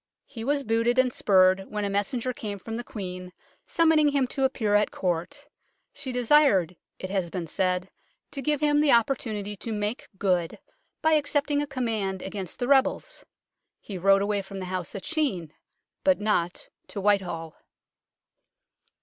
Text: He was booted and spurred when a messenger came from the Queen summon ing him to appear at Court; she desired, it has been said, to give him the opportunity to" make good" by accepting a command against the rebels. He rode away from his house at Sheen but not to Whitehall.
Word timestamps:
He 0.25 0.43
was 0.43 0.63
booted 0.63 0.97
and 0.97 1.13
spurred 1.13 1.65
when 1.69 1.85
a 1.85 1.89
messenger 1.91 2.33
came 2.33 2.57
from 2.57 2.75
the 2.75 2.83
Queen 2.83 3.31
summon 3.67 3.99
ing 3.99 4.07
him 4.09 4.25
to 4.29 4.45
appear 4.45 4.73
at 4.73 4.89
Court; 4.89 5.45
she 5.93 6.11
desired, 6.11 6.75
it 6.97 7.11
has 7.11 7.29
been 7.29 7.45
said, 7.45 7.87
to 8.31 8.41
give 8.41 8.61
him 8.61 8.81
the 8.81 8.91
opportunity 8.91 9.55
to" 9.57 9.71
make 9.71 10.07
good" 10.17 10.57
by 11.03 11.11
accepting 11.13 11.61
a 11.61 11.67
command 11.67 12.23
against 12.23 12.57
the 12.57 12.67
rebels. 12.67 13.23
He 13.79 13.99
rode 13.99 14.23
away 14.23 14.41
from 14.41 14.57
his 14.57 14.69
house 14.69 14.95
at 14.95 15.05
Sheen 15.05 15.53
but 16.03 16.19
not 16.19 16.67
to 16.87 16.99
Whitehall. 16.99 17.57